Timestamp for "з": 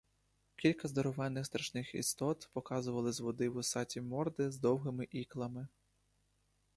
3.11-3.19, 4.51-4.57